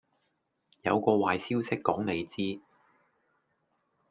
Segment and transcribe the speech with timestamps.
[0.81, 2.63] 有個壞消息講你知